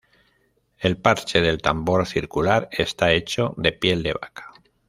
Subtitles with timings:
[0.79, 4.51] El parche del tambor circular está hecho de piel de vaca.